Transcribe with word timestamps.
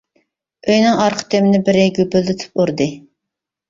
ئۆينىڭ 0.71 0.97
ئارقا 1.03 1.29
تېمىنى 1.35 1.63
بىرى 1.69 1.87
گۈپۈلدىتىپ 2.01 2.55
ئۇردى. 2.67 2.93